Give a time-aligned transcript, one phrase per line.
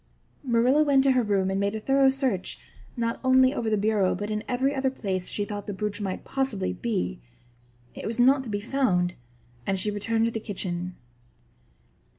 [0.43, 2.57] Marilla went to her room and made a thorough search,
[2.97, 6.23] not only over the bureau but in every other place she thought the brooch might
[6.25, 7.19] possibly be.
[7.93, 9.13] It was not to be found
[9.67, 10.95] and she returned to the kitchen.